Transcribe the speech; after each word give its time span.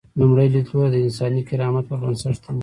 لومړی 0.19 0.47
لیدلوری 0.53 0.89
د 0.91 0.95
انساني 1.05 1.41
کرامت 1.49 1.83
پر 1.89 1.97
بنسټ 2.01 2.37
دی. 2.43 2.57